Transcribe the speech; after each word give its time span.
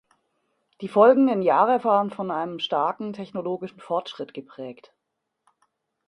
Die 0.81 0.87
folgenden 0.87 1.43
Jahre 1.43 1.83
waren 1.83 2.09
von 2.09 2.31
einem 2.31 2.57
starken 2.57 3.13
technologischen 3.13 3.79
Fortschritt 3.79 4.33
geprägt. 4.33 4.95